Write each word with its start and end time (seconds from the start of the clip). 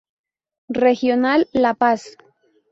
Regional 0.83 1.47
La 1.53 1.75
Paz. 1.75 2.17